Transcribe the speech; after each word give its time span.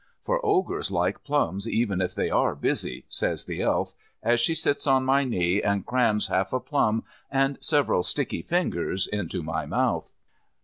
"For 0.23 0.43
Ogres 0.43 0.89
like 0.89 1.23
plums 1.23 1.69
even 1.69 2.01
if 2.01 2.15
they 2.15 2.31
are 2.31 2.55
busy," 2.55 3.05
says 3.07 3.45
the 3.45 3.61
Elf, 3.61 3.93
as 4.23 4.39
she 4.39 4.55
sits 4.55 4.87
on 4.87 5.05
my 5.05 5.23
knee 5.25 5.61
and 5.61 5.85
crams 5.85 6.27
half 6.29 6.51
a 6.53 6.59
plum 6.59 7.03
and 7.29 7.59
several 7.61 8.01
sticky 8.01 8.41
fingers 8.41 9.05
into 9.05 9.43
my 9.43 9.67
mouth. 9.67 10.11